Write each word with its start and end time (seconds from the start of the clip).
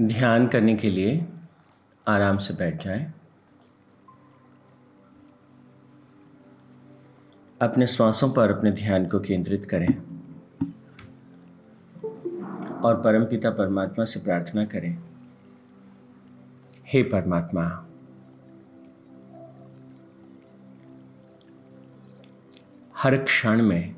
ध्यान 0.00 0.46
करने 0.46 0.74
के 0.76 0.90
लिए 0.90 1.26
आराम 2.08 2.38
से 2.38 2.54
बैठ 2.54 2.84
जाएँ। 2.84 3.14
अपने 7.62 7.86
श्वासों 7.86 8.32
पर 8.32 8.50
अपने 8.50 8.72
ध्यान 8.72 9.06
को 9.06 9.20
केंद्रित 9.20 9.64
करें 9.64 9.88
और 12.80 13.02
परमपिता 13.02 13.50
परमात्मा 13.50 14.04
से 14.04 14.20
प्रार्थना 14.20 14.64
करें 14.64 14.98
हे 16.86 17.02
परमात्मा, 17.02 17.84
हर 22.96 23.16
क्षण 23.16 23.62
में 23.62 23.96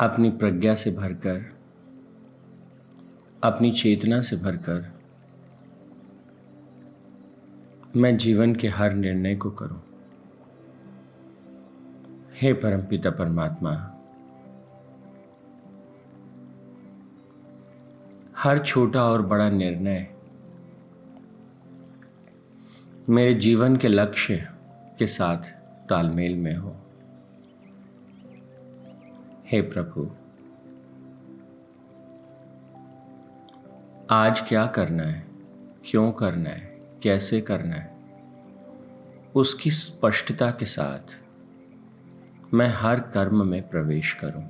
अपनी 0.00 0.30
प्रज्ञा 0.30 0.74
से 0.74 0.90
भरकर 0.90 1.59
अपनी 3.42 3.70
चेतना 3.72 4.20
से 4.20 4.36
भरकर 4.36 4.92
मैं 7.96 8.16
जीवन 8.16 8.54
के 8.54 8.68
हर 8.68 8.92
निर्णय 8.92 9.36
को 9.36 9.50
करूँ। 9.50 9.82
हे 12.34 12.52
परमपिता 12.52 13.10
परमात्मा, 13.10 13.72
हर 18.36 18.58
छोटा 18.58 19.04
और 19.04 19.22
बड़ा 19.22 19.50
निर्णय 19.50 20.14
मेरे 23.08 23.34
जीवन 23.34 23.76
के 23.76 23.88
लक्ष्य 23.88 24.48
के 24.98 25.06
साथ 25.06 25.52
तालमेल 25.88 26.36
में 26.36 26.54
हो। 26.56 26.76
हे 29.46 29.62
प्रभु 29.62 30.10
आज 34.12 34.40
क्या 34.40 34.66
करना 34.66 35.02
है? 35.02 35.26
क्यों 35.84 36.12
करना 36.12 36.50
है? 36.50 36.80
कैसे 37.02 37.40
करना 37.40 37.76
है? 37.76 37.96
उसकी 39.34 39.70
स्पष्टता 39.70 40.50
के 40.50 40.66
साथ 40.66 41.20
मैं 42.54 42.68
हर 42.68 43.00
कर्म 43.00 43.46
में 43.46 43.68
प्रवेश 43.68 44.18
करूँ। 44.24 44.44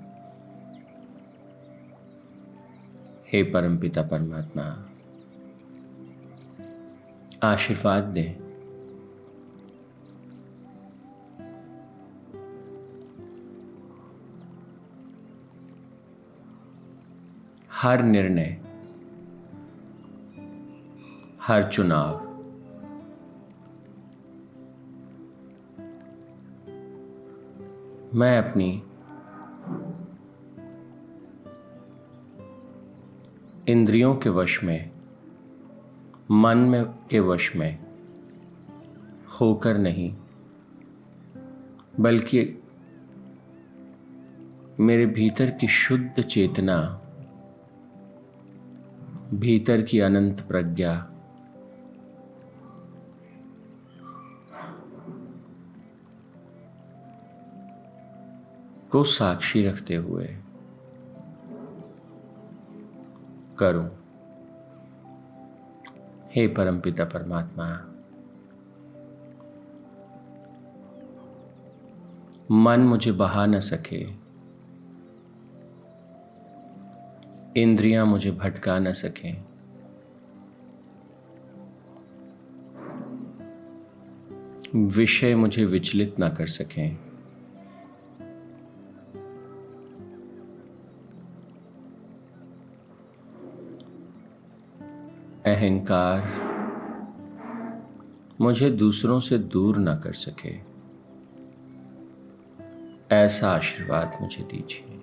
हे 3.33 3.43
परमपिता 3.43 4.03
परमात्मा, 4.03 4.91
आशीर्वाद 7.43 8.05
दें। 8.05 8.51
हर 17.73 18.03
निर्णय 18.03 18.70
हर 21.51 21.63
चुनाव। 21.63 22.21
मैं 28.15 28.39
अपनी 28.39 28.83
इंद्रियों 33.69 34.17
के 34.17 34.29
वश 34.29 34.65
में, 34.65 34.91
मन 36.31 36.59
में 36.59 36.85
के 36.85 37.21
वश 37.21 37.57
में 37.57 37.79
होकर 39.41 39.79
नहीं, 39.79 40.17
बल्कि 42.01 42.63
मेरे 44.81 45.07
भीतर 45.07 45.51
की 45.51 45.69
शुद्ध 45.69 46.23
चेतना, 46.23 47.01
भीतर 49.35 49.83
की 49.83 50.01
अनंत 50.01 50.41
प्रज्ञा 50.41 51.10
को 58.91 59.05
साक्षी 59.05 59.63
रखते 59.63 59.95
हुए 59.97 60.37
करूँ। 63.59 63.91
हे 66.31 66.49
परमपिता 66.49 67.05
परमात्मा, 67.05 67.87
मन 72.51 72.81
मुझे 72.81 73.13
बहा 73.13 73.47
न 73.47 73.61
सके, 73.61 74.01
इंद्रियाँ 77.63 78.07
मुझे 78.07 78.31
भटका 78.31 78.79
न 78.79 78.93
सकें। 78.93 79.45
विषय 84.77 85.35
मुझे 85.35 85.65
विचलित 85.65 86.17
न 86.21 86.29
कर 86.29 86.47
सकें। 86.47 87.10
अहंकार 95.61 96.29
मुझे 98.41 98.71
दूसरों 98.71 99.21
से 99.21 99.39
दूर 99.39 99.77
ना 99.77 99.95
कर 99.97 100.13
सके। 100.13 100.61
ऐसा 103.17 103.51
आशीर्वाद 103.51 104.19
मुझे 104.21 104.45
दीजिए। 104.45 105.03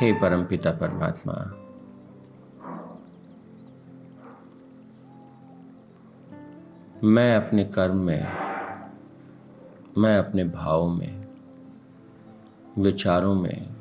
हे 0.00 0.12
परमपिता 0.12 0.70
परमात्मा, 0.70 1.34
मैं 7.04 7.36
अपने 7.36 7.64
कर्म 7.64 7.96
में, 7.96 8.28
मैं 9.98 10.18
अपने 10.18 10.44
भाव 10.44 10.88
में, 10.88 11.28
विचारों 12.78 13.34
में 13.34 13.71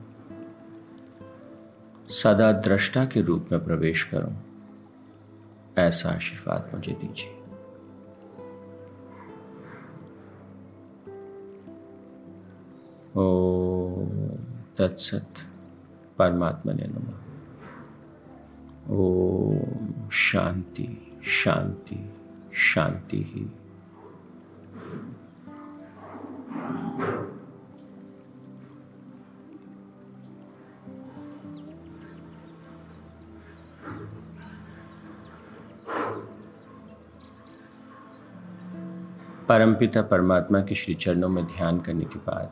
सदा 2.12 2.52
दृष्टा 2.52 3.06
के 3.06 3.22
रूप 3.22 3.50
में 3.52 3.66
प्रवेश 3.66 4.04
करूँ। 4.04 4.38
ऐसा 5.78 6.10
आशीर्वाद 6.10 6.72
मुझे 6.74 6.94
दीजिए। 6.94 7.38
ओ, 13.16 13.92
तत्सत 14.78 15.34
परमात्मा 16.18 16.74
ने 16.74 16.84
नम। 16.84 17.22
ओ 18.96 19.54
शांति 20.10 21.18
शांति 21.24 22.14
शांति 22.54 23.18
ही। 23.18 23.61
परमपिता 39.52 40.02
परमात्मा 40.02 40.62
के 40.62 40.76
श्री 40.76 40.94
चरणों 40.94 41.30
में 41.30 41.46
ध्यान 41.46 41.80
करने 41.80 42.06
के 42.06 42.20
बाद। 42.20 42.52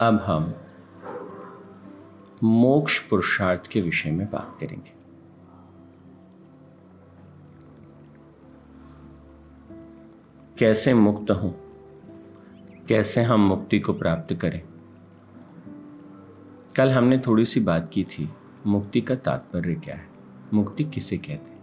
अब 0.00 0.14
हम 0.14 0.54
मोक्ष 2.42 2.98
पुरुषार्थ 2.98 3.66
के 3.66 3.80
विषय 3.80 4.10
में 4.10 4.30
बात 4.30 4.56
करेंगे। 4.60 4.92
कैसे 10.58 10.94
मुक्त 10.94 11.30
हूँ? 11.30 11.60
कैसे 12.88 13.22
हम 13.22 13.40
मुक्ति 13.40 13.80
को 13.80 13.92
प्राप्त 13.92 14.34
करें? 14.34 14.62
कल 16.76 16.90
हमने 16.90 17.18
थोड़ी 17.18 17.44
सी 17.44 17.60
बात 17.60 17.90
की 17.92 18.04
थी, 18.04 18.30
मुक्ति 18.66 19.00
का 19.00 19.14
तात्पर्य 19.14 19.74
क्या 19.74 19.94
है? 19.94 20.17
मुक्ति 20.54 20.84
किसे 20.84 21.18
कहते 21.18 21.50
हैं? 21.50 21.58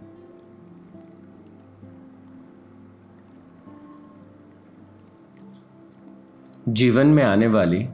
जीवन 6.68 7.06
में 7.06 7.24
आने 7.24 7.46
वाली 7.46 7.88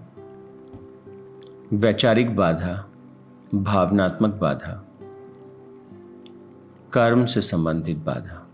वैचारिक 1.73 2.37
बाधा, 2.37 2.89
भावनात्मक 3.55 4.35
बाधा, 4.35 4.89
कर्म 6.93 7.27
से 7.27 7.41
संबंधित 7.41 7.97
बाधा, 7.97 8.49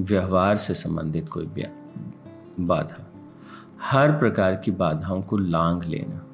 व्यवहार 0.00 0.56
से 0.56 0.74
संबंधित 0.74 1.28
कोई 1.28 1.50
बाधा, 2.60 3.12
हर 3.80 4.18
प्रकार 4.18 4.56
की 4.56 4.70
बाधाओं 4.70 5.22
को 5.22 5.36
लांग 5.36 5.82
लेना। 5.82 6.26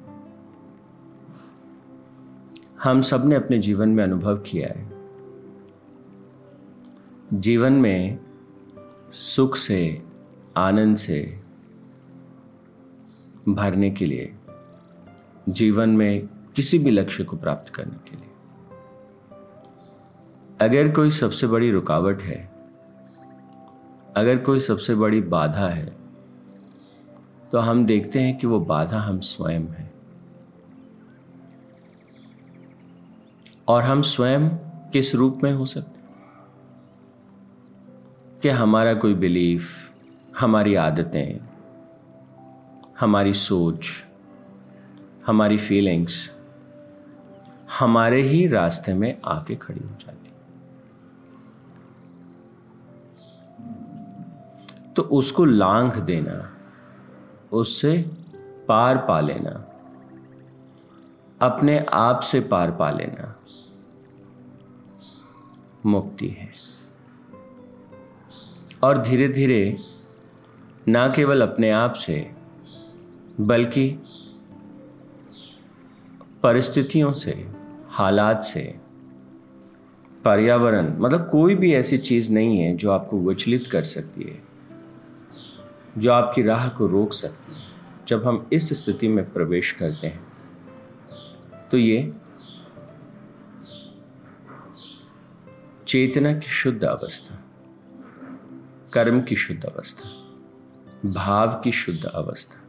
हम 2.83 3.01
सबने 3.01 3.35
अपने 3.35 3.59
जीवन 3.59 3.89
में 3.89 4.03
अनुभव 4.03 4.37
किया 4.37 4.67
है। 4.67 5.02
जीवन 7.33 7.73
में 7.73 8.19
सुख 9.09 9.55
से, 9.55 10.01
आनंद 10.57 10.97
से 10.97 11.41
भरने 13.49 13.89
के 13.91 14.05
लिए, 14.05 14.33
जीवन 15.49 15.89
में 15.89 16.27
किसी 16.55 16.79
भी 16.79 16.91
लक्ष्य 16.91 17.23
को 17.23 17.37
प्राप्त 17.37 17.73
करने 17.73 17.97
के 18.09 18.15
लिए। 18.17 18.29
अगर 20.61 20.91
कोई 20.91 21.09
सबसे 21.09 21.47
बड़ी 21.47 21.71
रुकावट 21.71 22.21
है, 22.21 22.51
अगर 24.17 24.37
कोई 24.37 24.59
सबसे 24.59 24.95
बड़ी 24.95 25.21
बाधा 25.21 25.67
है 25.67 25.95
तो 27.51 27.59
हम 27.59 27.85
देखते 27.85 28.19
हैं 28.19 28.37
कि 28.37 28.47
वो 28.47 28.59
बाधा 28.59 28.99
हम 28.99 29.19
स्वयं 29.19 29.61
हैं। 29.61 29.93
और 33.67 33.83
हम 33.83 34.01
स्वयं 34.01 34.49
किस 34.93 35.15
रूप 35.15 35.39
में 35.43 35.51
हो 35.53 35.65
सकते 35.65 35.92
कि 38.43 38.49
हमारा 38.49 38.93
कोई 38.93 39.13
बिलीफ, 39.13 39.91
हमारी 40.39 40.75
आदतें, 40.75 41.39
हमारी 42.99 43.33
सोच, 43.33 44.05
हमारी 45.25 45.57
फीलिंग्स 45.57 46.31
हमारे 47.79 48.21
ही 48.21 48.47
रास्ते 48.47 48.93
में 48.93 49.21
आके 49.25 49.55
खड़ी 49.55 49.79
हो 49.79 49.89
जाती। 49.89 50.31
तो 54.93 55.01
उसको 55.01 55.45
लांघ 55.45 55.99
देना, 55.99 56.57
उससे 57.51 58.11
पार 58.67 58.97
पा 58.97 59.19
लेना, 59.21 59.65
अपने 61.41 61.85
आप 61.93 62.19
से 62.19 62.39
पार 62.39 62.71
पा 62.71 62.91
लेना 62.91 63.35
मुक्ति 65.85 66.27
है। 66.27 66.72
और 68.83 68.97
धीरे 68.97 69.27
धीरे 69.27 69.77
ना 70.87 71.07
केवल 71.07 71.41
अपने 71.41 71.69
आप 71.69 71.93
से, 71.93 72.31
बल्कि 73.39 73.99
परिस्थितियों 76.43 77.13
से, 77.13 77.47
हालात 77.89 78.43
से, 78.43 78.75
पर्यावरण 80.25 80.97
मतलब 80.97 81.29
कोई 81.29 81.55
भी 81.55 81.73
ऐसी 81.73 81.97
चीज़ 81.97 82.31
नहीं 82.31 82.59
है 82.59 82.75
जो 82.75 82.91
आपको 82.91 83.19
विचलित 83.19 83.67
कर 83.67 83.83
सकती 83.83 84.23
है, 84.23 84.43
जो 85.97 86.11
आपकी 86.11 86.43
राह 86.43 86.69
को 86.69 86.87
रोक 86.87 87.13
सकती 87.13 87.55
है, 87.55 87.61
जब 88.07 88.27
हम 88.27 88.49
इस 88.53 88.73
स्थिति 88.73 89.07
में 89.07 89.33
प्रवेश 89.33 89.71
करते 89.71 90.07
हैं। 90.07 90.27
तो 91.71 91.77
ये 91.77 92.13
चेतना 95.87 96.33
की 96.33 96.47
शुद्ध 96.47 96.83
अवस्था। 96.83 97.42
कर्म 98.93 99.21
की 99.21 99.35
शुद्ध 99.35 99.65
अवस्था, 99.65 100.09
भाव 101.13 101.61
की 101.63 101.71
शुद्ध 101.71 102.05
अवस्था। 102.05 102.59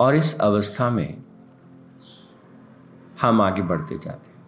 और 0.00 0.14
इस 0.14 0.40
अवस्था 0.40 0.90
में 0.90 1.22
हम 3.20 3.40
आगे 3.40 3.62
बढ़ते 3.62 3.98
जाते 3.98 4.30
हैं। 4.30 4.40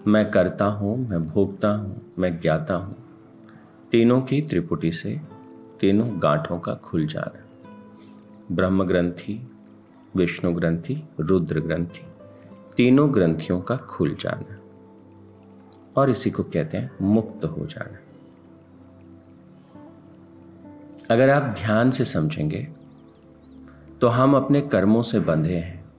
मैं 0.08 0.32
करता 0.32 0.66
हूँ, 0.66 1.10
मैं 1.10 1.26
भोगता 1.26 1.70
हूँ, 1.70 2.14
मैं 2.20 2.42
ज्ञाता 2.42 2.74
हूँ। 2.74 2.96
तीनों 3.92 4.22
की 4.22 4.42
त्रिपुटी 4.42 4.92
से 4.92 5.22
तीनों 5.80 6.24
गांठों 6.24 6.60
का 6.60 6.74
खुल 6.74 7.06
जाना 7.06 7.44
ब्रह्म 8.52 8.84
ग्रंथि, 8.84 9.52
विष्णु 10.16 10.54
ग्रंथि, 10.54 11.04
रुद्र 11.20 11.60
ग्रंथि, 11.60 12.06
तीनों 12.78 13.14
ग्रंथियों 13.14 13.62
का 13.62 13.76
खुल 13.76 14.16
जाना। 14.16 14.60
और 16.02 16.10
इसी 16.10 16.32
को 16.32 16.44
कहते 16.44 16.78
हैं 16.78 16.92
मुक्त 17.02 17.46
हो 17.46 17.66
जाना। 17.66 17.98
अगर 21.14 21.30
आप 21.30 21.44
ध्यान 21.44 21.92
से 21.92 22.06
समझेंगे 22.06 22.68
तो 24.02 24.08
हम 24.08 24.36
अपने 24.36 24.62
कर्मों 24.62 25.02
से 25.02 25.20
बंधे 25.20 25.56
हैं। 25.56 25.92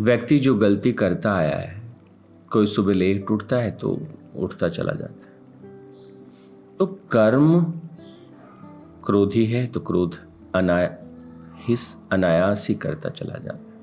व्यक्ति 0.00 0.38
जो 0.38 0.54
गलती 0.54 0.92
करता 0.92 1.34
आया 1.34 1.56
है, 1.56 1.82
कोई 2.52 2.66
सुबह 2.66 2.94
लेट 2.94 3.30
उठता 3.30 3.56
है 3.56 3.70
तो 3.70 4.06
उठता 4.36 4.68
चला 4.68 4.92
जाता 4.92 5.26
है। 5.26 5.34
तो 6.78 6.86
कर्म 6.86 7.62
क्रोधी 9.04 9.46
है 9.46 9.66
तो 9.66 9.80
क्रोध 9.80 10.14
अनाया 10.54 10.96
अनायास 12.12 12.66
ही 12.68 12.74
करता 12.74 13.08
चला 13.08 13.34
जाता 13.34 13.56
है। 13.56 13.74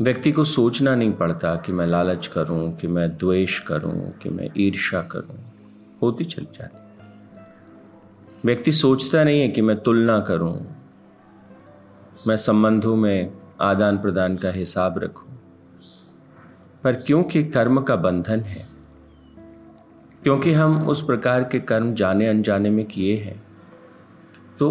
व्यक्ति 0.00 0.32
को 0.32 0.44
सोचना 0.44 0.94
नहीं 0.94 1.12
पड़ता 1.12 1.56
कि 1.56 1.72
मैं 1.72 1.86
लालच 1.86 2.26
करूँ, 2.26 2.76
कि 2.76 2.86
मैं 2.86 3.16
द्वेष 3.16 3.58
करूँ, 3.58 4.10
कि 4.10 4.28
मैं 4.28 4.50
ईर्ष्या 4.56 5.02
करूँ, 5.02 5.36
होती 6.02 6.24
चली 6.24 6.48
जाती 6.58 6.85
व्यक्ति 8.46 8.72
सोचता 8.72 9.22
नहीं 9.24 9.40
है 9.40 9.48
कि 9.48 9.62
मैं 9.62 9.76
तुलना 9.80 10.18
करूँ। 10.20 10.54
मैं 12.26 12.36
संबंधों 12.36 12.94
में 12.96 13.32
आदान 13.60 13.98
प्रदान 13.98 14.36
का 14.36 14.50
हिसाब 14.50 14.98
रखूँ। 14.98 15.32
पर 16.84 16.92
क्योंकि 16.96 17.42
कर्म 17.44 17.80
का 17.80 17.96
बंधन 17.96 18.40
है, 18.40 18.66
क्योंकि 20.22 20.52
हम 20.52 20.86
उस 20.88 21.04
प्रकार 21.04 21.44
के 21.44 21.60
कर्म 21.60 21.92
जाने 21.94 22.26
अनजाने 22.26 22.70
में 22.70 22.84
किए 22.84 23.16
हैं 23.16 23.42
तो 24.58 24.70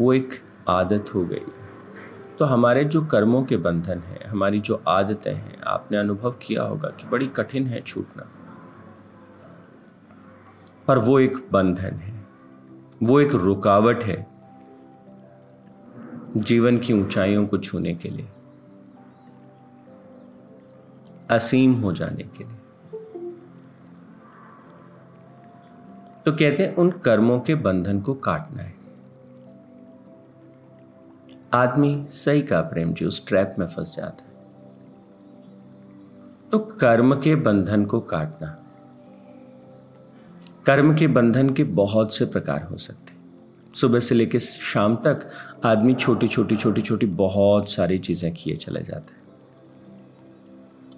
वो 0.00 0.12
एक 0.12 0.34
आदत 0.68 1.14
हो 1.14 1.24
गई। 1.24 1.46
तो 2.38 2.44
हमारे 2.44 2.84
जो 2.84 3.04
कर्मों 3.06 3.42
के 3.44 3.56
बंधन 3.56 3.98
हैं, 3.98 4.24
हमारी 4.26 4.60
जो 4.60 4.82
आदतें 4.88 5.34
हैं, 5.34 5.60
आपने 5.62 5.98
अनुभव 5.98 6.34
किया 6.42 6.62
होगा 6.62 6.88
कि 6.90 7.06
बड़ी 7.06 7.26
कठिन 7.26 7.66
है 7.66 7.80
छूटना। 7.80 8.28
पर 10.88 10.98
वो 10.98 11.18
एक 11.20 11.36
बंधन 11.52 11.94
है। 11.96 12.11
वो 13.02 13.20
एक 13.20 13.34
रुकावट 13.34 14.04
है 14.04 14.26
जीवन 16.36 16.78
की 16.78 16.92
ऊंचाइयों 16.92 17.46
को 17.46 17.58
छूने 17.58 17.94
के 17.94 18.08
लिए, 18.08 18.28
असीम 21.30 21.74
हो 21.74 21.92
जाने 21.92 22.24
के 22.24 22.44
लिए। 22.44 22.58
तो 26.26 26.32
कहते 26.32 26.62
हैं, 26.62 26.74
उन 26.76 26.90
कर्मों 26.90 27.40
के 27.40 27.54
बंधन 27.54 28.00
को 28.00 28.14
काटना 28.14 28.62
है। 28.62 28.74
आदमी 31.52 32.06
सही 32.10 32.42
का 32.42 32.60
प्रेम 32.60 32.92
जी, 32.94 33.04
उस 33.04 33.26
ट्रैप 33.26 33.56
में 33.58 33.66
फंस 33.66 33.96
जाता 33.96 34.24
है। 34.24 34.30
तो 36.50 36.58
कर्म 36.58 37.14
के 37.20 37.34
बंधन 37.36 37.84
को 37.84 38.00
काटना 38.00 38.58
कर्म 40.66 40.94
के 40.96 41.06
बंधन 41.06 41.50
के 41.50 41.64
बहुत 41.64 42.14
से 42.14 42.24
प्रकार 42.26 42.62
हो 42.62 42.76
सकते 42.76 43.20
सुबह 43.74 44.00
से 44.00 44.14
लेकर 44.14 44.38
शाम 44.38 44.94
तक 44.96 45.28
आदमी 45.64 45.94
छोटी 45.94 46.28
छोटी 46.28 46.56
छोटी 46.56 46.82
छोटी 46.82 47.06
बहुत 47.06 47.70
सारी 47.70 47.98
चीज़ें 47.98 48.32
किए 48.34 48.56
चले 48.56 48.82
जाते 48.82 49.14
हैं। 49.14 49.20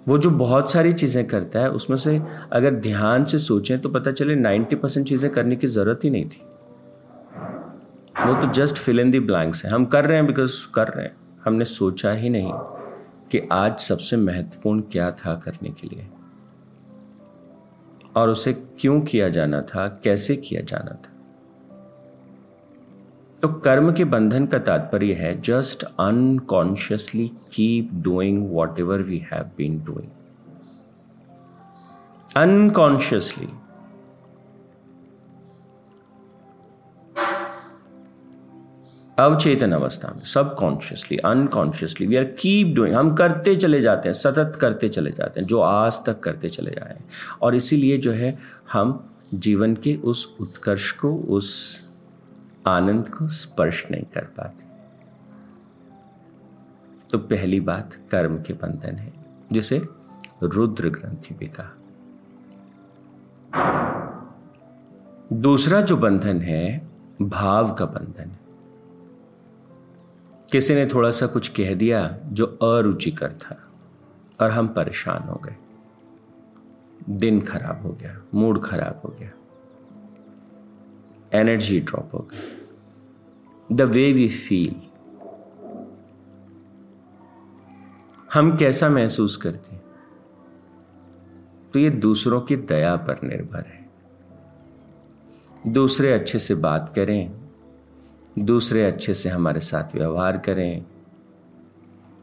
वो 0.07 0.17
जो 0.17 0.29
बहुत 0.31 0.71
सारी 0.71 0.93
चीज़ें 0.93 1.25
करता 1.27 1.59
है, 1.59 1.69
उसमें 1.69 1.97
से 1.97 2.21
अगर 2.53 2.73
ध्यान 2.73 3.25
से 3.25 3.39
सोचें 3.39 3.79
तो 3.81 3.89
पता 3.89 4.11
चले 4.11 4.35
नाइन्टी 4.35 4.75
परसेंट 4.75 5.07
चीज़ें 5.07 5.31
करने 5.31 5.55
की 5.55 5.67
ज़रूरत 5.67 5.99
ही 6.03 6.09
नहीं 6.09 6.25
थी। 6.25 6.41
वो 8.17 8.33
तो 8.41 8.51
just 8.51 8.77
fill 8.77 8.99
in 8.99 9.11
the 9.11 9.19
blanks 9.19 9.65
है। 9.65 9.71
हम 9.71 9.85
कर 9.85 10.05
रहे 10.05 10.17
हैं 10.17 10.27
बिकॉज़ 10.27 10.59
कर 10.75 10.87
रहे 10.87 11.05
हैं। 11.05 11.15
हमने 11.45 11.65
सोचा 11.65 12.11
ही 12.11 12.29
नहीं 12.29 12.51
कि 13.31 13.41
आज 13.51 13.79
सबसे 13.79 14.17
महत्वपूर्ण 14.17 14.81
क्या 14.81 15.09
था 15.11 15.35
करने 15.35 15.69
के 15.71 15.87
लिए। 15.87 16.07
और 18.15 18.29
उसे 18.29 18.53
क्यों 18.53 19.01
किया 19.01 19.29
जाना 19.29 19.61
था, 19.61 19.87
कैसे 19.87 20.35
किया 20.35 20.61
जाना 20.61 20.91
था? 20.91 21.11
तो 23.41 23.49
कर्म 23.49 23.93
के 23.93 24.03
बंधन 24.03 24.45
का 24.45 24.59
तात्पर्य 24.59 25.13
है 25.13 25.41
just 25.41 25.83
unconsciously 25.83 27.27
keep 27.27 27.89
doing 27.93 28.51
whatever 28.79 29.01
we 29.01 29.17
have 29.17 29.43
been 29.57 29.83
doing 29.83 30.11
unconsciously 32.37 33.47
अवचेतन 39.19 39.71
अवस्था 39.71 40.13
में 40.15 40.23
subconsciously 40.23 41.17
unconsciously 41.17 42.07
we 42.07 42.15
are 42.15 42.23
keep 42.23 42.75
doing 42.75 42.95
हम 42.95 43.15
करते 43.15 43.55
चले 43.55 43.81
जाते 43.81 44.09
हैं, 44.09 44.13
सतत 44.13 44.57
करते 44.61 44.89
चले 44.89 45.11
जाते 45.11 45.39
हैं, 45.39 45.47
जो 45.47 45.59
आज 45.59 46.05
तक 46.05 46.19
करते 46.19 46.49
चले 46.49 46.71
जाए 46.71 46.99
और 47.41 47.55
इसीलिए 47.55 47.97
जो 47.97 48.11
है, 48.11 48.39
हम 48.73 49.13
जीवन 49.33 49.75
के 49.75 49.95
उस 49.95 50.37
उत्कर्ष 50.39 50.91
को, 50.91 51.15
उस 51.15 51.81
आनंद 52.67 53.09
को 53.09 53.27
स्पर्श 53.27 53.87
नहीं 53.91 54.03
कर 54.03 54.23
पाते। 54.37 54.65
तो 57.09 57.17
पहली 57.17 57.59
बात 57.59 57.97
कर्म 58.11 58.37
के 58.37 58.53
बंधन 58.53 58.95
है, 58.95 59.13
जिसे 59.51 59.81
रुद्र 60.43 60.89
ग्रंथि 60.89 61.35
भी 61.35 61.51
कहा। 61.59 61.71
दूसरा 65.33 65.81
जो 65.81 65.97
बंधन 65.97 66.41
है, 66.41 66.87
भाव 67.21 67.73
का 67.73 67.85
बंधन 67.85 68.29
है। 68.29 68.44
किसी 70.51 70.75
ने 70.75 70.85
थोड़ा 70.85 71.11
सा 71.11 71.27
कुछ 71.27 71.47
कह 71.47 71.73
दिया 71.73 72.19
जो 72.25 72.45
अरुचिकर 72.45 73.33
था 73.33 73.67
और 74.41 74.51
हम 74.51 74.67
परेशान 74.67 75.23
हो 75.23 75.35
गए। 75.35 75.55
दिन 77.09 77.41
खराब 77.41 77.81
हो 77.81 77.89
गया, 77.89 78.21
मूड 78.33 78.63
खराब 78.63 79.01
हो 79.05 79.15
गया। 79.19 79.31
एनर्जी 81.33 81.79
ड्रॉप 81.79 82.09
हो 82.13 82.19
गई 82.19 83.75
द 83.75 83.81
वे 83.81 84.11
वी 84.11 84.29
फील 84.29 84.75
हम 88.33 88.57
कैसा 88.57 88.89
महसूस 88.89 89.37
करते 89.37 89.75
हैं? 89.75 89.83
तो 91.73 91.79
ये 91.79 91.89
दूसरों 91.89 92.41
की 92.41 92.55
दया 92.55 92.95
पर 92.95 93.23
निर्भर 93.23 93.65
है। 93.65 93.89
दूसरे 95.67 96.13
अच्छे 96.13 96.39
से 96.39 96.55
बात 96.55 96.93
करें 96.95 97.44
दूसरे 98.39 98.85
अच्छे 98.85 99.13
से 99.13 99.29
हमारे 99.29 99.59
साथ 99.59 99.95
व्यवहार 99.95 100.37
करें 100.37 100.85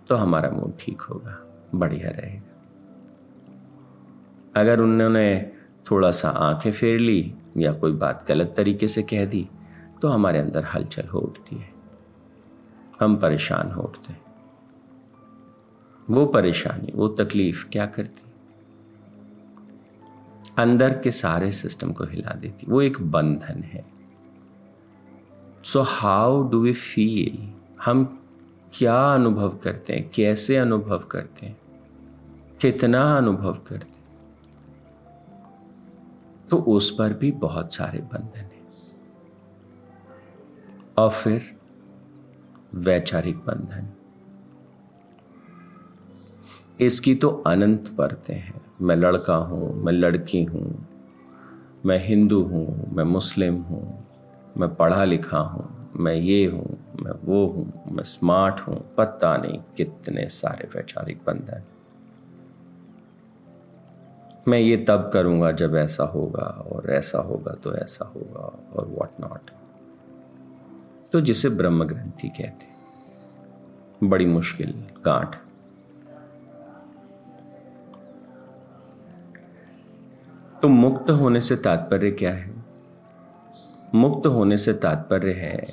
तो 0.08 0.16
हमारा 0.16 0.50
मूड 0.50 0.72
ठीक 0.80 1.00
होगा, 1.00 1.62
बढ़िया 1.74 2.10
रहेगा। 2.10 2.48
अगर 4.60 4.80
उन्होंने 4.80 5.52
थोड़ा 5.90 6.10
सा 6.10 6.28
आँखें 6.28 6.72
फेर 6.72 7.00
ली 7.00 7.34
या 7.56 7.72
कोई 7.72 7.92
बात 7.92 8.24
गलत 8.28 8.54
तरीके 8.56 8.88
से 8.88 9.02
कह 9.02 9.24
दी 9.24 9.48
तो 10.02 10.08
हमारे 10.08 10.38
अंदर 10.38 10.64
हलचल 10.64 11.08
हो 11.08 11.18
उठती 11.18 11.56
है। 11.56 11.70
हम 13.00 13.16
परेशान 13.16 13.70
हो 13.72 13.82
उठते 13.82 14.12
हैं। 14.12 14.22
वो 16.10 16.26
परेशानी, 16.26 16.92
वो 16.94 17.08
तकलीफ़ 17.08 17.68
क्या 17.68 17.86
करती? 17.86 18.22
अंदर 20.58 20.98
के 20.98 21.10
सारे 21.10 21.50
सिस्टम 21.50 21.92
को 21.92 22.04
हिला 22.04 22.34
देती। 22.34 22.66
वो 22.66 22.82
एक 22.82 23.00
बंधन 23.00 23.62
है। 23.62 23.91
So 25.64 25.82
how 25.82 26.48
do 26.48 26.60
we 26.60 26.72
feel 26.72 27.52
हम 27.84 28.24
क्या 28.72 29.14
अनुभव 29.14 29.48
करते 29.48 29.92
हैं? 29.92 30.10
कैसे 30.14 30.56
अनुभव 30.56 30.98
करते 30.98 31.46
हैं? 31.46 31.58
कितना 32.60 33.16
अनुभव 33.16 33.52
करते 33.52 33.90
हैं? 33.90 34.02
तो 36.50 36.56
उस 36.56 36.90
पर 36.90 37.12
भी 37.12 37.32
बहुत 37.32 37.74
सारे 37.74 37.98
बंधन 37.98 38.40
हैं। 38.40 38.62
और 40.98 41.10
फिर 41.10 41.56
वैचारिक 42.74 43.36
बंधन। 43.36 43.88
इसकी 46.80 47.14
तो 47.14 47.28
अनंत 47.28 47.94
परतें 47.98 48.36
हैं। 48.36 48.60
मैं 48.80 48.96
लड़का 48.96 49.34
हूँ, 49.34 49.82
मैं 49.82 49.92
लड़की 49.92 50.44
हूँ, 50.44 50.86
मैं 51.86 52.08
हिंदू 52.08 52.42
हूँ, 52.42 52.94
मैं 52.94 53.04
मुस्लिम 53.04 53.54
हूँ। 53.54 54.11
मैं 54.56 54.74
पढ़ा 54.74 55.04
लिखा 55.04 55.38
हूँ, 55.38 55.90
मैं 55.96 56.14
ये 56.14 56.44
हूँ, 56.46 56.78
मैं 57.02 57.12
वो 57.24 57.46
हूँ, 57.46 57.72
मैं 57.92 58.04
स्मार्ट 58.04 58.60
हूँ, 58.60 58.76
पता 58.96 59.36
नहीं 59.36 59.60
कितने 59.76 60.26
सारे 60.28 60.68
वैचारिक 60.76 61.20
बंधन 61.26 61.62
मैं 64.48 64.58
ये 64.58 64.76
तब 64.76 65.10
करूँगा 65.14 65.50
जब 65.52 65.76
ऐसा 65.76 66.04
होगा 66.04 66.44
और 66.72 66.90
ऐसा 66.90 67.18
होगा 67.18 67.52
तो 67.54 67.74
ऐसा 67.74 68.04
होगा 68.04 68.46
और 68.72 68.86
वॉट 68.88 69.20
नॉट 69.20 69.50
तो 71.12 71.20
जिसे 71.20 71.48
ब्रह्म 71.48 71.84
ग्रंथि 71.84 72.28
कहते 72.28 74.08
बड़ी 74.08 74.26
मुश्किल 74.26 74.72
गांठ। 75.04 75.36
तो 80.62 80.68
मुक्त 80.68 81.10
होने 81.10 81.40
से 81.40 81.56
तात्पर्य 81.56 82.10
क्या 82.10 82.32
है? 82.32 82.51
मुक्त 83.94 84.26
होने 84.26 84.56
से 84.56 84.72
तात्पर्य 84.72 85.32
है 85.32 85.68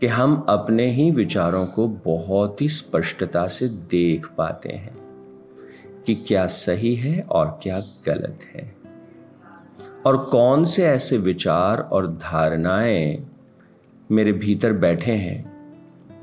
कि 0.00 0.06
हम 0.06 0.46
अपने 0.48 0.90
ही 0.90 1.10
विचारों 1.10 1.66
को 1.66 1.88
बहुत 1.88 2.62
ही 2.62 2.68
स्पष्टता 2.68 3.48
से 3.48 3.68
देख 3.68 4.26
पाते 4.26 4.68
हैं 4.68 4.94
कि 6.06 6.14
क्या 6.14 6.46
सही 6.46 6.94
है 6.94 7.20
और 7.20 7.60
क्या 7.62 7.80
गलत 7.80 8.38
है। 8.54 8.76
और 10.06 10.16
कौन 10.16 10.64
से 10.64 10.84
ऐसे 10.84 11.16
विचार 11.16 11.80
और 11.80 12.06
धारणाएँ 12.06 13.26
मेरे 14.10 14.32
भीतर 14.32 14.72
बैठे 14.72 15.12
हैं 15.12 15.50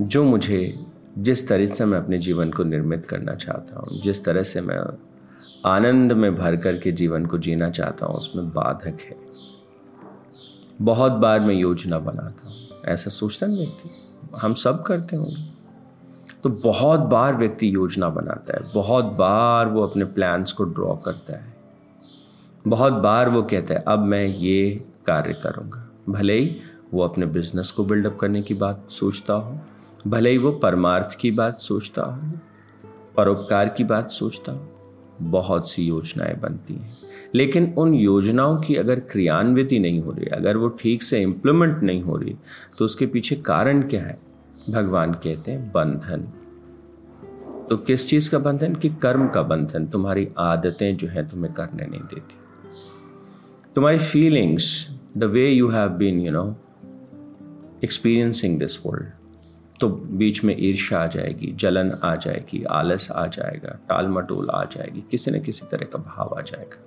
जो 0.01 0.24
मुझे 0.24 0.86
जिस 1.17 1.48
तरह 1.48 1.65
से 1.65 1.86
मैं 1.86 1.98
अपने 1.98 2.17
जीवन 2.17 2.51
को 2.51 2.63
निर्मित 2.63 3.05
करना 3.05 3.36
चाहता 3.36 3.79
हूँ, 3.79 4.01
जिस 4.01 4.25
तरह 4.25 4.43
से 4.43 4.62
मैं 4.62 4.98
आनंद 5.65 6.12
में 6.12 6.36
भर 6.36 6.55
करके 6.55 6.91
जीवन 6.91 7.25
को 7.25 7.38
जीना 7.38 7.69
चाहता 7.69 8.05
हूँ, 8.05 8.15
उसमें 8.15 8.50
बाधक 8.50 8.98
है। 9.01 9.15
बहुत 10.81 11.12
बार 11.12 11.39
मैं 11.39 11.55
योजना 11.55 12.00
बनाता 12.00 12.48
हूँ। 12.50 12.55
ऐसा 12.86 13.10
सोचता 13.10 13.46
है 13.46 13.55
व्यक्ति, 13.57 13.89
हम 14.38 14.53
सब 14.53 14.84
करते 14.84 15.15
होंगे। 15.15 15.46
तो 16.43 16.50
बहुत 16.50 17.00
बार 17.00 17.36
व्यक्ति 17.36 17.75
योजना 17.75 18.10
बनाता 18.10 18.53
है, 18.53 18.74
बहुत 18.74 19.05
बार 19.05 19.67
वो 19.67 19.81
अपने 19.81 20.05
प्लान्स 20.05 20.51
को 20.51 20.63
ड्रॉ 20.63 20.96
करता 20.96 21.34
है। 21.34 21.55
बहुत 22.67 22.93
बार 22.93 23.29
वो 23.29 23.43
कहता 23.43 23.74
है, 23.74 23.84
अब 23.88 24.00
मैं 24.00 24.25
ये 24.25 24.86
कार्य 25.05 25.34
करूँगा। 25.34 25.89
भले 26.10 26.39
ही 26.39 26.57
वो 26.93 27.03
अपने 27.03 27.25
बिज़नेस 27.25 27.72
को 27.72 27.86
बिल्डअप 27.86 28.17
करने 28.22 28.41
की 28.41 28.53
बात 28.53 28.88
सोचता 28.89 29.34
हो, 29.34 29.60
भले 30.07 30.29
ही 30.29 30.38
वो 30.38 30.51
परमार्थ 30.51 31.17
की 31.19 31.31
बात 31.31 31.57
सोचता 31.57 32.01
हो, 32.01 32.31
परोपकार 33.17 33.69
की 33.69 33.84
बात 33.84 34.12
सोचता 34.12 34.51
हो। 34.51 34.76
बहुत 35.22 35.72
सी 35.72 35.84
योजनाएँ 35.84 36.40
बनती 36.40 36.74
हैं। 36.74 36.98
लेकिन 37.36 37.74
उन 37.78 37.94
योजनाओं 37.94 38.58
की 38.58 38.76
अगर 38.76 39.00
क्रियान्विति 39.00 39.80
नहीं 39.80 40.02
हो 40.02 40.12
रही, 40.12 40.26
अगर 40.26 40.58
वो 40.58 40.70
ठीक 40.70 41.04
से 41.04 41.22
इम्प्लीमेंट 41.22 41.84
नहीं 41.84 42.02
हो 42.02 42.18
रही 42.18 42.36
तो 42.78 42.86
उसके 42.86 43.06
पीछे 43.06 43.36
कारण 43.36 43.82
क्या 43.82 44.02
है? 44.02 44.20
भगवान 44.70 45.14
कहते 45.14 45.52
हैं 45.52 45.72
बंधन। 45.72 46.28
तो 47.70 47.78
किस 47.78 48.10
चीज़ 48.10 48.32
का 48.32 48.40
बंधन? 48.40 48.76
कि 48.76 48.90
कर्म 48.90 49.28
का 49.28 49.42
बंधन। 49.42 49.88
तुम्हारी 49.88 50.30
आदतें 50.38 50.98
जो 50.98 51.08
है 51.08 51.30
तुम्हें 51.30 51.54
करने 51.54 51.86
नहीं 51.86 52.02
देती। 52.02 52.36
तुम्हारी 53.76 53.98
feelings 53.98 54.90
the 55.18 55.24
way 55.24 55.50
you 55.50 55.68
have 55.68 55.90
been 55.90 56.20
you 56.20 56.32
know 56.32 56.56
experiencing 57.84 58.60
this 58.60 58.86
world 58.86 59.08
तो 59.79 59.89
बीच 59.89 60.43
में 60.43 60.55
ईर्ष्या 60.60 61.00
आ 61.00 61.07
जाएगी, 61.07 61.51
जलन 61.51 61.91
आ 62.03 62.15
जाएगी, 62.15 62.63
आलस 62.63 63.12
आ 63.12 63.27
जाएगा 63.27 63.79
टाल 63.89 64.07
मटोल 64.07 64.50
आ 64.50 64.63
जाएगी, 64.63 65.03
किसी 65.12 65.31
न 65.31 65.41
किसी 65.41 65.65
तरह 65.72 65.86
का 65.86 66.00
भाव 66.00 66.36
आ 66.38 66.41
जाएगा। 66.41 66.84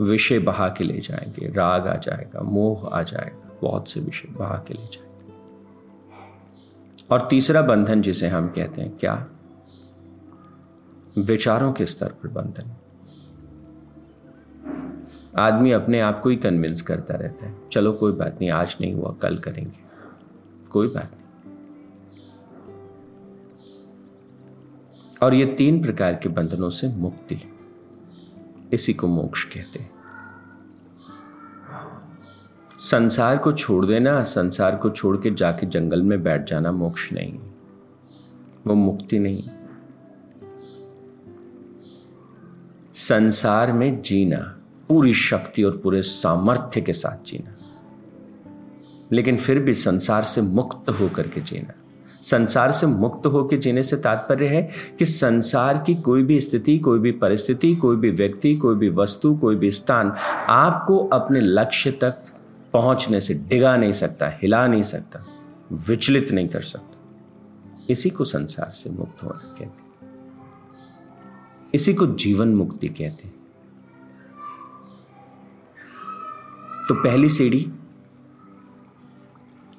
विषय 0.00 0.38
बहा 0.38 0.68
के 0.68 0.84
ले 0.84 1.00
जाएँगे, 1.00 1.52
राग 1.52 1.86
आ 1.86 1.96
जाएगा, 1.96 2.40
मोह 2.40 2.88
आ 2.92 3.02
जाएगा, 3.02 3.58
बहुत 3.62 3.88
से 3.88 4.00
विषय 4.00 4.28
बहा 4.28 4.64
के 4.68 4.74
ले 4.74 4.86
जाएँगे। 4.86 5.08
और 7.10 7.28
तीसरा 7.30 7.62
बंधन 7.62 8.02
जिसे 8.02 8.28
हम 8.28 8.48
कहते 8.48 8.82
हैं, 8.82 8.98
क्या? 8.98 9.26
विचारों 11.18 11.72
के 11.72 11.86
स्तर 11.86 12.06
पर 12.06 12.28
बंधन। 12.28 12.76
आदमी 15.38 15.72
अपने 15.72 16.00
आप 16.00 16.20
को 16.20 16.28
ही 16.28 16.36
कन्विंस 16.36 16.82
करता 16.82 17.14
रहता 17.14 17.46
है, 17.46 17.68
चलो 17.72 17.92
कोई 17.92 18.12
बात 18.12 18.38
नहीं, 18.40 18.50
आज 18.50 18.76
नहीं 18.80 18.94
हुआ, 18.94 19.12
कल 19.22 19.38
करेंगे। 19.38 19.78
कोई 20.70 20.88
बात 20.88 21.04
नहीं 21.04 21.17
और 25.22 25.34
ये 25.34 25.44
तीन 25.46 25.82
प्रकार 25.82 26.14
के 26.14 26.28
बंधनों 26.28 26.70
से 26.70 26.88
मुक्ति। 26.88 27.38
इसी 28.72 28.94
को 28.94 29.06
मोक्ष 29.06 29.44
कहते 29.44 29.78
हैं। 29.78 29.90
संसार 32.78 33.38
को 33.38 33.52
छोड़ 33.52 33.86
देना, 33.86 34.22
संसार 34.22 34.76
को 34.76 34.90
छोड़ 34.90 35.16
के 35.16 35.30
जाके 35.30 35.66
जंगल 35.66 36.02
में 36.02 36.22
बैठ 36.22 36.48
जाना 36.48 36.72
मोक्ष 36.72 37.12
नहीं। 37.12 37.38
वो 38.66 38.74
मुक्ति 38.74 39.18
नहीं। 39.18 39.50
संसार 42.94 43.72
में 43.72 44.02
जीना, 44.02 44.58
पूरी 44.88 45.14
शक्ति 45.14 45.62
और 45.62 45.76
पूरे 45.76 46.02
सामर्थ्य 46.02 46.80
के 46.80 46.92
साथ 46.92 47.24
जीना। 47.24 47.54
लेकिन 49.12 49.36
फिर 49.36 49.60
भी 49.60 49.74
संसार 49.74 50.22
से 50.22 50.42
मुक्त 50.42 50.90
होकर 50.90 51.28
के 51.28 51.40
जीना। 51.40 51.77
संसार 52.22 52.72
से 52.72 52.86
मुक्त 52.86 53.26
होकर 53.26 53.56
जीने 53.56 53.82
से 53.82 53.96
तात्पर्य 53.96 54.46
है 54.46 54.62
कि 54.98 55.04
संसार 55.04 55.82
की 55.86 55.94
कोई 55.94 56.22
भी 56.22 56.40
स्थिति, 56.40 56.78
कोई 56.78 56.98
भी 56.98 57.12
परिस्थिति, 57.12 57.74
कोई 57.76 57.96
भी 57.96 58.10
व्यक्ति, 58.10 58.54
कोई 58.56 58.74
भी 58.74 58.88
वस्तु, 58.88 59.34
कोई 59.36 59.56
भी 59.56 59.70
स्थान 59.70 60.12
आपको 60.48 60.98
अपने 60.98 61.40
लक्ष्य 61.40 61.90
तक 61.90 62.24
पहुँचने 62.72 63.20
से 63.20 63.34
डिगा 63.34 63.76
नहीं 63.76 63.92
सकता, 63.92 64.28
हिला 64.42 64.66
नहीं 64.66 64.82
सकता, 64.82 65.24
विचलित 65.88 66.32
नहीं 66.32 66.48
कर 66.48 66.60
सकता। 66.60 66.96
इसी 67.90 68.10
को 68.10 68.24
संसार 68.24 68.70
से 68.70 68.90
मुक्त 68.90 69.22
होना 69.22 69.54
कहते 69.58 69.86
इसी 71.74 71.94
को 71.94 72.06
जीवन 72.06 72.54
मुक्ति 72.54 72.88
कहते 72.88 73.28
तो 76.88 76.94
पहली 76.94 77.28
सीढ़ी, 77.28 77.60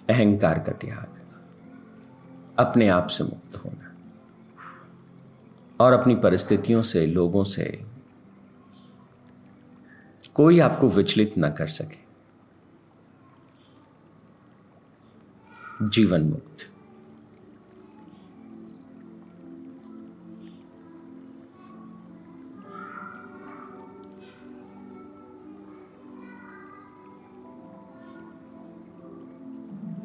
अहंकार 0.09 0.59
का 0.59 0.71
त्याग। 0.71 1.18
अपने 2.59 2.87
आप 2.87 3.07
से 3.07 3.23
मुक्त 3.23 3.55
होना। 3.55 3.95
और 5.79 5.93
अपनी 5.93 6.15
परिस्थितियों 6.15 6.81
से, 6.81 7.05
लोगों 7.05 7.43
से 7.43 7.85
कोई 10.33 10.59
आपको 10.59 10.89
विचलित 10.89 11.37
ना 11.37 11.49
कर 11.49 11.67
सके। 11.67 12.09
जीवन 15.87 16.21
मुक्त। 16.21 16.71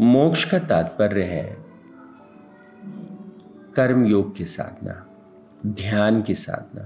मोक्ष 0.00 0.50
का 0.50 0.58
तात्पर्य 0.58 1.22
है 1.22 1.63
कर्म 3.76 4.04
योग 4.04 4.34
की 4.34 4.44
साधना, 4.44 5.06
ध्यान 5.66 6.22
की 6.22 6.34
साधना, 6.34 6.82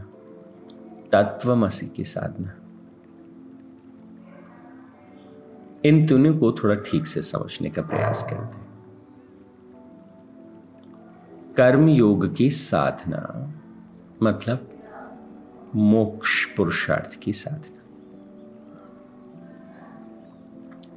तत्वमसी 1.12 1.86
की 1.86 2.04
साधना। 2.04 2.54
इन 5.84 6.06
तीनों 6.06 6.38
को 6.38 6.52
थोड़ा 6.52 6.74
ठीक 6.74 7.06
से 7.06 7.22
समझने 7.22 7.70
का 7.70 7.82
प्रयास 7.82 8.22
करते 8.22 8.58
हैं। 8.58 8.68
कर्म 11.56 11.88
योग 11.88 12.34
की 12.34 12.50
साधना 12.50 13.52
मतलब 14.22 14.68
मोक्ष 15.74 16.44
पुरुषार्थ 16.44 17.18
की 17.18 17.32
साधना। 17.32 17.78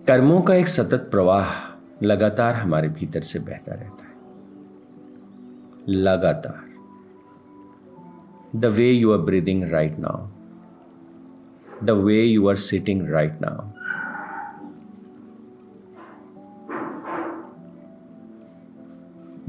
कर्मों 0.07 0.41
का 0.41 0.55
एक 0.55 0.67
सतत 0.67 1.07
प्रवाह 1.11 1.47
लगातार 2.03 2.53
हमारे 2.53 2.89
भीतर 2.89 3.21
से 3.21 3.39
बहता 3.39 3.73
रहता 3.73 4.00
है। 4.00 4.00
लगातार। 5.89 6.69
The 8.55 8.65
way 8.65 8.91
you 8.91 9.11
are 9.11 9.17
breathing 9.17 9.63
right 9.63 9.99
now 9.99 10.27
the 11.83 11.89
way 11.89 12.23
you 12.23 12.47
are 12.47 12.55
sitting 12.55 13.09
right 13.09 13.39
now 13.41 13.69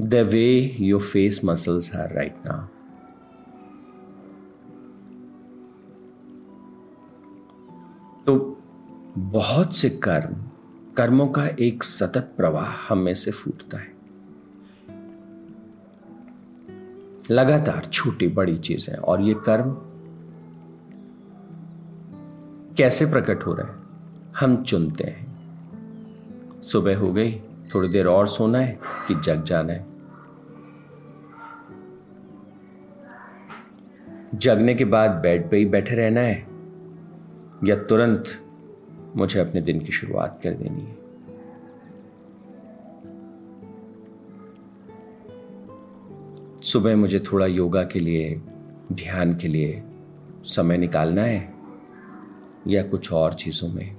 the 0.01 0.15
way 0.15 0.75
your 0.79 1.01
face 1.01 1.41
muscles 1.45 1.95
are 1.95 2.13
right 2.13 2.35
now 2.45 2.67
तो 8.25 8.57
बहुत 9.17 9.75
से 9.75 9.89
कर्म, 9.89 10.35
कर्मों 10.97 11.27
का 11.27 11.47
एक 11.47 11.83
सतत 11.83 12.33
प्रवाह 12.37 12.65
हम 12.65 13.13
से 13.13 13.31
फूटता 13.31 13.77
है। 13.77 13.92
लगातार 17.31 17.85
छोटी 17.85 18.27
बड़ी 18.27 18.57
चीज़ 18.57 18.91
है 18.91 18.97
और 18.97 19.21
ये 19.21 19.33
कर्म 19.33 19.77
कैसे 22.77 23.05
प्रकट 23.05 23.45
हो 23.45 23.53
रहे 23.53 23.67
हैं? 23.67 23.83
हम 24.39 24.63
चुनते 24.63 25.03
हैं। 25.03 25.33
सुबह 26.61 26.97
हो 26.97 27.13
गई, 27.13 27.39
थोड़ी 27.75 27.89
देर 27.89 28.07
और 28.07 28.27
सोना 28.27 28.57
है 28.57 28.79
कि 29.07 29.15
जग 29.15 29.43
जाना 29.43 29.73
है। 29.73 29.85
जगने 34.35 34.75
के 34.75 34.85
बाद 34.85 35.11
बेड 35.11 35.49
पे 35.49 35.57
ही 35.57 35.65
बैठे 35.65 35.95
रहना 35.95 36.21
है 36.21 36.47
या 37.63 37.75
तुरंत 37.75 38.23
मुझे 39.15 39.39
अपने 39.39 39.61
दिन 39.61 39.79
की 39.79 39.91
शुरुआत 39.91 40.39
कर 40.43 40.53
देनी 40.53 40.81
है। 40.81 41.02
सुबह 46.73 46.95
मुझे 46.95 47.19
थोड़ा 47.19 47.45
योगा 47.45 47.83
के 47.83 47.99
लिए, 47.99 48.41
ध्यान 48.93 49.35
के 49.35 49.47
लिए 49.47 49.83
समय 50.43 50.77
निकालना 50.77 51.21
है, 51.21 51.53
या 52.67 52.83
कुछ 52.83 53.11
और 53.11 53.33
चीज़ों 53.33 53.69
में। 53.69 53.95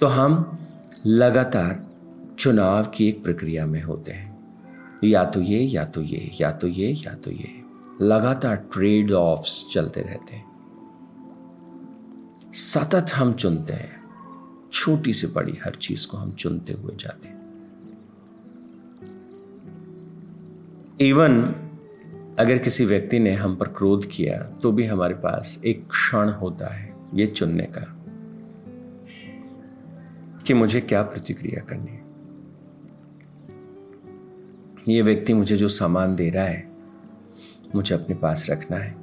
तो 0.00 0.06
हम 0.06 0.58
लगातार 1.06 1.86
चुनाव 2.38 2.86
की 2.86 3.08
एक 3.08 3.24
प्रक्रिया 3.24 3.66
में 3.66 3.82
होते 3.82 4.12
हैं। 4.12 4.38
या 5.04 5.24
तो 5.24 5.40
ये, 5.40 5.58
या 5.58 5.84
तो 5.84 6.02
ये, 6.02 6.30
या 6.40 6.52
तो 6.52 6.66
ये, 6.66 6.92
या 6.92 7.14
तो 7.14 7.30
ये। 7.30 7.62
लगातार 8.02 8.56
ट्रेड 8.56 9.12
ऑफ्स 9.12 9.70
चलते 9.72 10.00
रहते 10.00 10.36
हैं। 10.36 10.46
सतत 12.52 13.06
हम 13.14 13.32
चुनते 13.32 13.72
हैं। 13.72 14.02
छोटी 14.72 15.12
से 15.12 15.26
बड़ी 15.26 15.58
हर 15.64 15.74
चीज़ 15.74 16.06
को 16.06 16.16
हम 16.16 16.32
चुनते 16.32 16.72
हुए 16.72 16.96
जाते 16.96 17.28
हैं। 17.28 17.37
इवन 21.00 21.42
अगर 22.38 22.58
किसी 22.58 22.84
व्यक्ति 22.84 23.18
ने 23.18 23.32
हम 23.32 23.54
पर 23.56 23.68
क्रोध 23.68 24.06
किया 24.06 24.38
तो 24.62 24.72
भी 24.72 24.84
हमारे 24.84 25.14
पास 25.14 25.60
एक 25.64 25.86
क्षण 25.88 26.28
होता 26.30 26.72
है 26.74 26.94
ये 27.14 27.26
चुनने 27.26 27.66
का, 27.66 27.82
कि 30.46 30.54
मुझे 30.54 30.80
क्या 30.80 31.02
प्रतिक्रिया 31.02 31.60
करनी 31.60 31.92
है। 31.92 32.06
ये 34.88 35.02
व्यक्ति 35.02 35.34
मुझे 35.34 35.56
जो 35.56 35.68
सामान 35.68 36.16
दे 36.16 36.28
रहा 36.30 36.44
है, 36.44 36.68
मुझे 37.74 37.94
अपने 37.94 38.14
पास 38.16 38.46
रखना 38.50 38.76
है। 38.76 38.94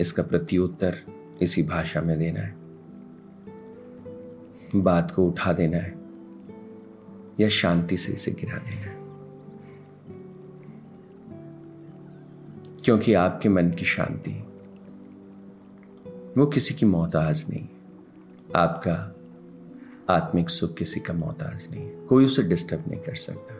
इसका 0.00 0.22
प्रत्युत्तर 0.22 0.96
इसी 1.42 1.62
भाषा 1.62 2.00
में 2.00 2.18
देना 2.18 2.40
है। 2.40 2.54
बात 4.76 5.10
को 5.10 5.26
उठा 5.26 5.52
देना 5.52 5.76
है, 5.76 5.94
या 7.40 7.48
शांति 7.48 7.96
से 7.96 8.12
इसे 8.12 8.30
गिरा 8.30 8.58
देना 8.58 8.80
है। 8.82 8.91
क्योंकि 12.84 13.14
आपके 13.14 13.48
मन 13.48 13.70
की 13.70 13.84
शांति। 13.84 14.32
वो 16.38 16.46
किसी 16.46 16.74
की 16.74 16.86
मोहताज 16.86 17.46
नहीं। 17.50 17.68
आपका 18.56 19.16
आत्मिक 20.14 20.50
सुख 20.50 20.74
किसी 20.74 21.00
का 21.00 21.12
मोहताज 21.14 21.68
नहीं। 21.70 22.06
कोई 22.06 22.24
उसे 22.24 22.42
डिस्टर्ब 22.42 22.84
नहीं 22.88 23.00
कर 23.00 23.14
सकता। 23.14 23.54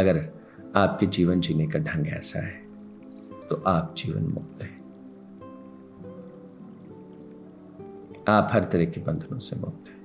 अगर 0.00 0.30
आपके 0.76 1.06
जीवन 1.06 1.40
जीने 1.40 1.66
का 1.66 1.78
ढंग 1.78 2.06
ऐसा 2.08 2.38
है 2.38 2.60
तो 3.50 3.62
आप 3.66 3.94
जीवन 3.98 4.22
मुक्त 4.22 4.62
हैं। 4.62 4.84
आप 8.28 8.48
हर 8.52 8.64
तरह 8.64 8.84
के 8.84 9.00
बंधनों 9.00 9.38
से 9.38 9.56
मुक्त 9.56 9.88
हैं। 9.88 10.03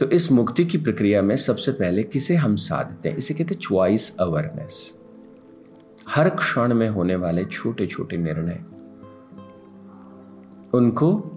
तो 0.00 0.06
इस 0.06 0.32
मुक्ति 0.32 0.64
की 0.64 0.78
प्रक्रिया 0.78 1.22
में 1.22 1.36
सबसे 1.36 1.72
पहले 1.72 2.02
किसे 2.02 2.34
हम 2.34 2.56
साधते 2.56 3.08
हैं? 3.08 3.16
इसे 3.16 3.34
कहते 3.34 3.54
हैं 3.54 3.60
च्वाइस 3.60 4.16
अवेयरनेस 4.20 4.98
हर 6.08 6.28
क्षण 6.28 6.74
में 6.74 6.88
होने 6.88 7.16
वाले 7.16 7.44
छोटे 7.44 7.86
छोटे 7.86 8.16
निर्णय। 8.16 8.64
उनको 10.74 11.32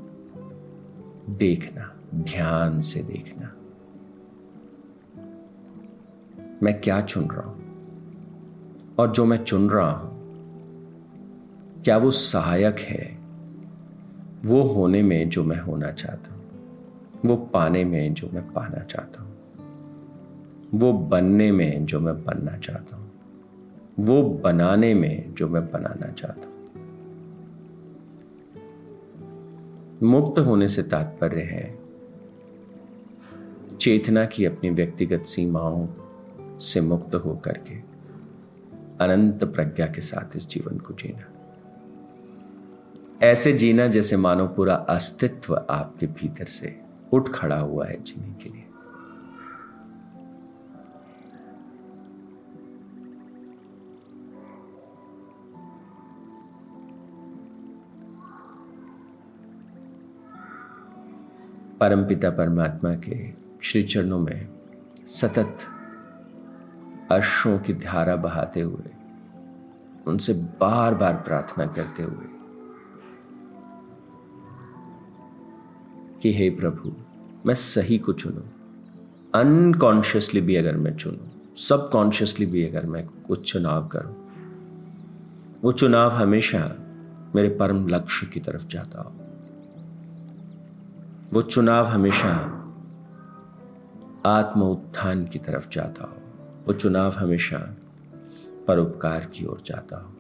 देखना, 1.30 1.96
ध्यान 2.16 2.82
से 2.82 3.00
देखना। 3.04 3.54
मैं 6.64 6.82
क्या 6.82 7.02
चुन 7.02 7.24
रहा 7.24 7.42
हूँ? 7.42 7.70
और 9.00 9.12
जो 9.12 9.26
मैं 9.26 9.44
चुन 9.44 9.70
रहा 9.70 9.92
हूँ, 9.92 10.20
क्या 11.84 11.98
वो 11.98 12.12
सहायक 12.12 12.80
है? 12.80 13.20
वो 14.46 14.64
होने 14.64 15.04
में 15.04 15.30
जो 15.30 15.44
मैं 15.44 15.60
होना 15.60 15.92
चाहता 15.92 16.34
हूँ। 16.34 16.39
वो 17.26 17.36
पाने 17.36 17.86
में 17.86 18.14
जो 18.14 18.30
मैं 18.34 18.54
पाना 18.54 18.84
चाहता 18.84 19.22
हूँ। 19.22 19.30
वो 20.74 20.94
बनने 20.94 21.52
में 21.52 21.86
जो 21.86 22.00
मैं 22.00 22.24
बनना 22.24 22.58
चाहता 22.58 22.96
हूँ। 22.96 23.12
वो 24.00 24.24
बनाने 24.24 24.94
में 24.94 25.34
जो 25.34 25.48
मैं 25.48 25.72
बनाना 25.72 26.12
चाहता 26.12 26.50
हूँ। 26.50 26.60
मुक्त 30.04 30.40
होने 30.40 30.70
से 30.70 30.84
तात्पर्य 30.84 31.42
है, 31.42 31.80
चेतना 33.80 34.26
की 34.26 34.46
अपनी 34.46 34.70
व्यक्तिगत 34.70 35.24
सीमाओं 35.26 35.88
से 36.60 36.82
मुक्त 36.82 37.16
होकर 37.16 37.58
के 37.58 37.76
अनंत 39.06 39.44
प्रज्ञा 39.44 39.86
के 39.86 40.02
साथ 40.02 40.38
इस 40.38 40.50
जीवन 40.50 40.78
को 40.78 40.94
जीना। 40.94 41.34
ऐसे 43.22 43.54
जीना 43.54 43.88
जैसे 43.88 44.18
मानो 44.18 44.48
पूरा 44.48 44.76
अस्तित्व 44.76 45.66
आपके 45.70 46.08
भीतर 46.08 46.46
से 46.46 46.89
उठ 47.14 47.30
खड़ा 47.30 47.60
हुआ 47.60 47.88
है 47.88 48.04
जीने 48.04 48.34
के 48.34 48.50
लिए। 48.50 48.66
परमपिता 61.80 62.30
परमात्मा 62.30 62.96
के 62.96 63.34
श्री 63.62 63.84
चरणों 63.84 64.20
में 64.20 64.50
सतत 65.06 65.58
अश्रों 67.12 67.60
की 67.60 67.74
धारा 67.74 68.16
बहाते 68.16 68.62
हुए, 68.62 68.92
उनसे 70.08 70.34
बार 70.34 70.96
बार 70.96 71.14
प्रार्थना 71.14 71.66
करते 71.66 72.04
हुए 72.04 72.39
कि 76.22 76.34
हे 76.34 76.50
प्रभु, 76.50 76.96
मैं 77.46 77.56
सही 77.56 77.98
को 77.98 78.14
चुनूं। 78.14 78.42
अनकॉन्शियसली 79.36 80.42
भी 80.42 80.56
अगर 80.56 80.78
मैं 80.78 80.96
चुनूं 80.96 81.56
सबकॉन्शियसली 81.56 82.46
भी 82.46 82.68
अगर 82.68 82.86
मैं 82.86 83.06
कुछ 83.06 83.52
चुनाव 83.52 83.88
करूँ, 83.88 84.30
वो 85.62 85.72
चुनाव 85.72 86.12
हमेशा 86.12 86.76
मेरे 87.36 87.50
परम 87.50 87.88
लक्ष्य 87.88 88.28
की 88.28 88.40
तरफ़ 88.40 88.68
जाता 88.68 89.02
हो। 89.02 89.12
वो 91.34 91.42
चुनाव 91.42 91.86
हमेशा 91.86 92.30
आत्म 94.26 94.62
उत्थान 94.62 95.26
की 95.26 95.40
तरफ़ 95.40 95.70
जाता 95.70 96.04
हो। 96.04 96.16
वो 96.68 96.74
चुनाव 96.74 97.12
हमेशा 97.12 97.76
परोपकार 98.68 99.26
की 99.26 99.46
ओर 99.46 99.62
जाता 99.66 99.98
हो। 99.98 100.16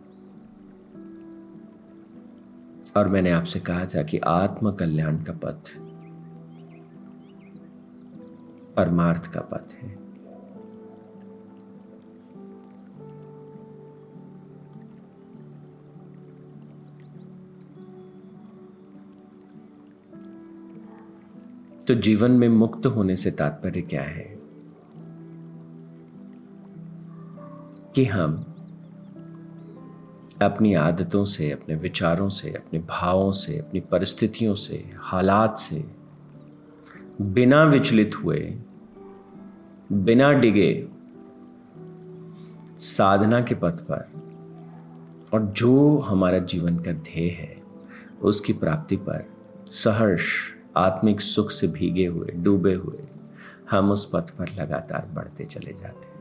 और 2.97 3.07
मैंने 3.07 3.31
आपसे 3.31 3.59
कहा 3.59 3.85
था 3.85 4.03
कि 4.03 4.17
आत्म 4.17 4.71
कल्याण 4.71 5.17
का 5.17 5.33
पथ 5.33 5.88
परमार्थ 8.79 9.31
का 9.33 9.41
पथ 9.41 9.73
है। 9.73 9.99
तो 21.85 21.93
जीवन 21.93 22.31
में 22.31 22.49
मुक्त 22.49 22.85
होने 22.85 23.15
से 23.15 23.31
तात्पर्य 23.31 23.81
क्या 23.81 24.01
है? 24.01 24.39
कि 27.95 28.05
हम 28.05 28.45
अपनी 30.41 30.73
आदतों 30.73 31.25
से, 31.25 31.51
अपने 31.51 31.75
विचारों 31.75 32.29
से, 32.29 32.49
अपने 32.49 32.79
भावों 32.79 33.31
से, 33.31 33.57
अपनी 33.57 33.79
परिस्थितियों 33.79 34.55
से, 34.55 34.91
हालात 34.97 35.57
से 35.57 35.99
बिना 37.21 37.63
विचलित 37.63 38.11
हुए 38.15 38.59
बिना 39.91 40.31
डिगे 40.33 40.87
साधना 42.77 43.41
के 43.41 43.55
पथ 43.55 43.81
पर। 43.81 44.09
और 45.33 45.41
जो 45.41 45.97
हमारा 45.97 46.39
जीवन 46.39 46.79
का 46.79 46.91
ध्येय 46.91 47.29
है, 47.29 47.63
उसकी 48.21 48.53
प्राप्ति 48.53 48.95
पर 48.95 49.29
सहर्ष, 49.67 50.27
आत्मिक 50.77 51.21
सुख 51.21 51.51
से 51.51 51.67
भीगे 51.67 52.05
हुए, 52.05 52.27
डूबे 52.27 52.73
हुए, 52.73 53.07
हम 53.71 53.91
उस 53.91 54.09
पथ 54.13 54.29
पर 54.29 54.49
लगातार 54.61 55.09
बढ़ते 55.13 55.45
चले 55.45 55.73
जाते 55.73 56.07
हैं। 56.07 56.19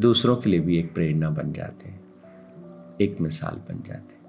दूसरों 0.00 0.36
के 0.36 0.50
लिए 0.50 0.60
भी 0.60 0.78
एक 0.78 0.94
प्रेरणा 0.94 1.30
बन 1.30 1.52
जाते 1.52 1.88
हैं, 1.88 2.00
एक 3.00 3.20
मिसाल 3.20 3.56
बन 3.56 3.82
जाते 3.82 4.14
हैं। 4.14 4.20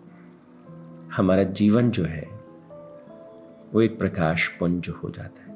हमारा 1.14 1.44
जीवन 1.44 1.92
जो 1.92 2.04
है, 2.04 2.30
वो 3.74 3.82
एक 3.82 4.00
प्रकाश 4.00 4.48
पुंज 4.48 4.90
हो 4.90 5.10
जाता 5.10 5.44
है। 5.44 5.51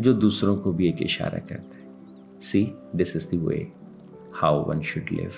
जो 0.00 0.12
दूसरों 0.12 0.56
को 0.56 0.72
भी 0.72 0.88
एक 0.88 1.02
इशारा 1.02 1.38
करता 1.38 1.76
है। 1.76 2.40
See 2.40 2.74
this 2.96 3.16
is 3.16 3.36
the 3.36 3.38
way 3.38 3.72
how 4.34 4.64
one 4.64 4.80
should 4.80 5.04
live 5.12 5.32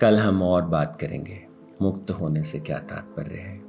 कल 0.00 0.18
हम 0.18 0.42
और 0.42 0.62
बात 0.62 0.98
करेंगे, 1.00 1.46
मुक्त 1.82 2.10
होने 2.10 2.42
से 2.42 2.60
क्या 2.60 2.78
तात्पर्य 2.78 3.36
है 3.36 3.62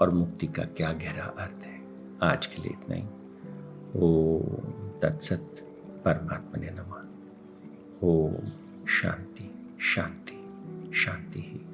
और 0.00 0.10
मुक्ति 0.10 0.46
का 0.46 0.64
क्या 0.64 0.92
गहरा 0.92 1.24
अर्थ 1.24 1.66
है। 1.66 1.80
आज 2.22 2.46
के 2.46 2.62
लिए 2.62 2.70
इतना 2.70 2.94
ही। 2.94 3.04
ओ 3.96 4.38
तत्सत 5.02 5.54
परमात्मा 6.04 6.60
ने 6.60 6.70
नमा। 6.70 7.04
ओम 8.02 8.34
शांति 8.86 9.76
शांति। 9.80 10.27
शांति 10.94 11.40
ही। 11.40 11.67